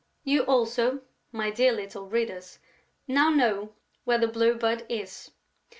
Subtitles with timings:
[0.23, 1.01] You also,
[1.31, 2.57] my dear little readers,
[3.07, 5.29] now know where the Blue Bird is.